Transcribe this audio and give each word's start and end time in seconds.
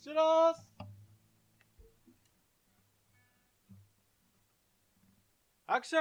Silence. 0.00 0.56
Action. 5.68 5.98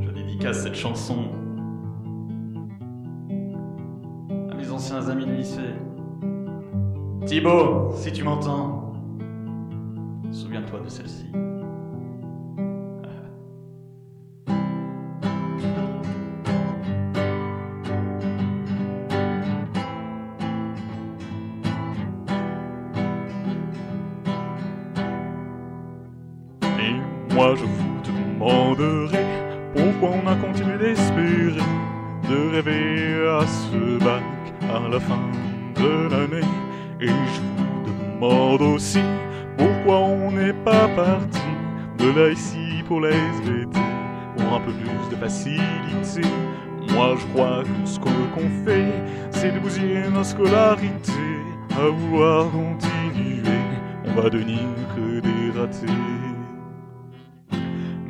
Je 0.00 0.10
dédicace 0.10 0.64
cette 0.64 0.74
chanson 0.74 1.32
à 4.50 4.54
mes 4.54 4.70
anciens 4.70 5.08
amis 5.08 5.24
de 5.24 5.32
lycée. 5.32 5.74
Thibaut, 7.26 7.92
si 7.96 8.12
tu 8.12 8.22
m'entends, 8.22 8.87
souviens-toi 10.32 10.80
de 10.80 10.88
celle-ci. 10.88 11.26
Et 26.80 27.34
moi 27.34 27.54
je 27.54 27.64
vous 27.64 28.00
demanderai 28.02 29.24
pourquoi 29.74 30.10
on 30.22 30.26
a 30.26 30.34
continué 30.36 30.78
d'espérer, 30.78 31.60
de 32.28 32.50
rêver 32.52 33.28
à 33.40 33.46
ce 33.46 33.98
bac 34.04 34.22
à 34.62 34.88
la 34.88 35.00
fin 35.00 35.18
de 35.76 36.08
l'année. 36.10 36.46
Et 37.00 37.06
je 37.06 37.40
vous 37.56 37.82
demande 37.86 38.62
aussi 38.62 39.00
on 39.94 40.30
n'est 40.30 40.52
pas 40.52 40.88
parti 40.88 41.40
de 41.98 42.10
là 42.10 42.30
ici 42.30 42.82
pour 42.86 43.00
la 43.00 43.10
SVT, 43.10 43.78
pour 44.36 44.54
un 44.54 44.60
peu 44.60 44.72
plus 44.72 45.10
de 45.10 45.16
facilité. 45.16 46.28
Moi 46.92 47.16
je 47.18 47.26
crois 47.34 47.62
que 47.62 47.88
ce 47.88 47.98
qu'on 47.98 48.64
fait, 48.64 48.92
c'est 49.30 49.52
de 49.52 49.58
bousiller 49.58 50.08
nos 50.12 50.24
scolarités, 50.24 51.12
à 51.70 51.88
vouloir 51.88 52.46
continuer, 52.50 53.42
on 54.06 54.20
va 54.20 54.30
devenir 54.30 54.60
que 54.96 55.20
des 55.20 55.58
ratés. 55.58 55.86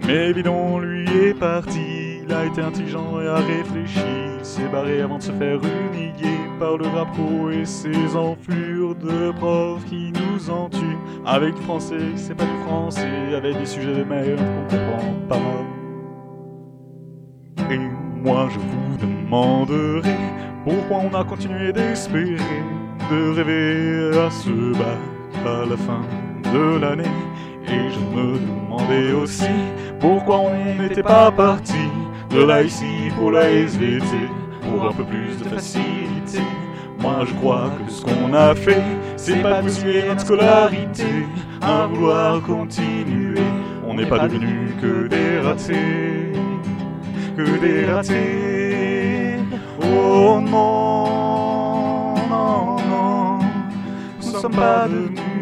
Mais 0.09 0.33
Bidon, 0.33 0.79
lui, 0.79 1.05
est 1.05 1.35
parti. 1.35 2.23
Il 2.25 2.33
a 2.33 2.47
été 2.47 2.63
intelligent 2.63 3.21
et 3.21 3.29
a 3.29 3.37
réfléchi. 3.37 4.01
Il 4.39 4.45
s'est 4.45 4.69
barré 4.69 5.03
avant 5.03 5.19
de 5.19 5.23
se 5.23 5.33
faire 5.33 5.57
humilier 5.57 6.39
par 6.59 6.79
le 6.79 6.87
rap 6.87 7.13
pro 7.13 7.51
et 7.51 7.67
ses 7.67 8.17
enflures 8.17 8.95
de 8.95 9.33
profs 9.33 9.85
qui 9.85 10.11
nous 10.13 10.49
en 10.49 10.71
tuent. 10.71 10.78
Avec 11.31 11.57
du 11.57 11.61
français, 11.61 11.99
c'est 12.17 12.35
pas 12.35 12.47
du 12.47 12.57
français. 12.67 13.35
Avec 13.37 13.59
des 13.59 13.67
sujets 13.67 13.97
de 13.97 14.03
merde 14.03 14.41
qu'on 14.71 14.77
comprend 14.79 15.13
pas. 15.29 15.37
Et 17.71 17.77
moi, 17.77 18.49
je 18.51 18.59
vous 18.59 18.97
demanderai 18.97 20.17
pourquoi 20.65 21.01
on 21.01 21.15
a 21.15 21.25
continué 21.25 21.71
d'espérer, 21.71 22.39
de 23.11 23.31
rêver 23.37 24.19
à 24.19 24.31
ce 24.31 24.73
bac 24.73 25.45
à 25.45 25.67
la 25.67 25.77
fin 25.77 26.01
de 26.51 26.79
l'année. 26.79 27.05
Et 27.67 27.91
je 27.91 28.01
me 28.17 28.39
demandais 28.39 29.13
aussi 29.13 29.53
pourquoi 30.01 30.39
on 30.39 30.81
n'était 30.81 31.03
pas 31.03 31.31
parti 31.31 31.91
de 32.31 32.43
là 32.43 32.63
ici 32.63 33.11
pour 33.19 33.33
la 33.33 33.51
SVT, 33.51 34.31
pour 34.63 34.89
un 34.89 34.93
peu 34.95 35.05
plus 35.05 35.37
de 35.37 35.45
facilité. 35.45 36.41
Je 37.25 37.35
crois 37.35 37.71
que 37.71 37.91
ce 37.91 38.03
qu'on 38.03 38.33
a 38.33 38.55
fait, 38.55 38.83
c'est 39.17 39.43
pas 39.43 39.61
bousiller 39.61 40.05
notre 40.07 40.21
scolarité, 40.21 41.27
à 41.61 41.87
vouloir 41.87 42.41
continuer. 42.43 43.41
On 43.87 43.95
n'est 43.95 44.07
pas 44.07 44.29
devenus 44.29 44.73
que 44.81 45.09
des 45.09 45.41
ratés, 45.41 46.33
que 47.37 47.59
des 47.61 47.87
ratés. 47.87 49.37
Oh 49.83 50.41
non, 50.41 52.15
non, 52.29 52.77
non, 52.89 53.39
nous 54.17 54.41
sommes 54.41 54.53
pas 54.53 54.87
devenus 54.87 55.38